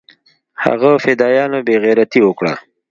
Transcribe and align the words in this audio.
هغه 0.63 0.91
فدايانو 1.03 1.59
بې 1.67 1.75
غيرتي 1.83 2.19
اوکړه. 2.23 2.53